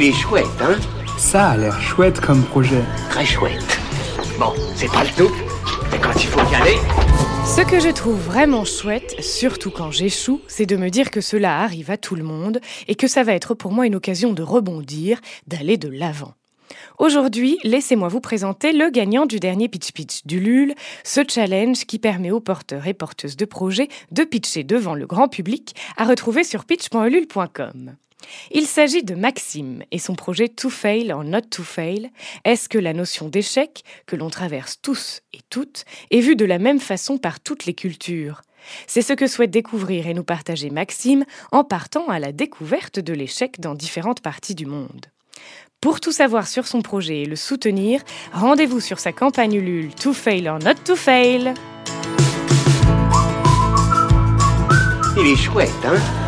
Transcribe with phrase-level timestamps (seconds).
[0.00, 0.76] Il est chouette, hein
[1.18, 2.84] Ça a l'air chouette comme projet.
[3.10, 3.80] Très chouette.
[4.38, 5.34] Bon, c'est pas le tout,
[5.90, 6.76] mais quand il faut y aller...
[7.44, 11.62] Ce que je trouve vraiment chouette, surtout quand j'échoue, c'est de me dire que cela
[11.62, 14.42] arrive à tout le monde et que ça va être pour moi une occasion de
[14.44, 16.34] rebondir, d'aller de l'avant.
[17.00, 21.98] Aujourd'hui, laissez-moi vous présenter le gagnant du dernier Pitch Pitch du LUL, ce challenge qui
[21.98, 26.44] permet aux porteurs et porteuses de projets de pitcher devant le grand public à retrouver
[26.44, 27.96] sur pitch.ulule.com.
[28.50, 32.10] Il s'agit de Maxime et son projet To Fail or Not To Fail.
[32.44, 36.58] Est-ce que la notion d'échec, que l'on traverse tous et toutes, est vue de la
[36.58, 38.42] même façon par toutes les cultures?
[38.86, 43.12] C'est ce que souhaite découvrir et nous partager Maxime en partant à la découverte de
[43.12, 45.06] l'échec dans différentes parties du monde.
[45.80, 50.12] Pour tout savoir sur son projet et le soutenir, rendez-vous sur sa campagne Ulule To
[50.12, 51.54] Fail or Not To Fail.
[55.16, 56.27] Il est chouette, hein?